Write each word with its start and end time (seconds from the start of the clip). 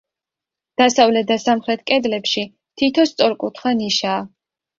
დასავლეთ 0.81 1.27
და 1.31 1.37
სამხრეთ 1.43 1.83
კედლებში 1.91 2.47
თითო 2.83 3.07
სწორკუთხა 3.11 3.77
ნიშაა. 3.85 4.27